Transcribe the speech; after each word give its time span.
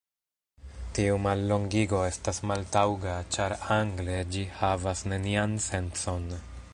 Tiu 0.99 1.17
mallongigo 1.25 1.99
estas 2.05 2.39
maltaŭga 2.51 3.13
ĉar 3.37 3.57
angle 3.77 4.19
ĝi 4.37 4.45
havas 4.63 5.07
nenian 5.13 5.57
sencon. 5.71 6.31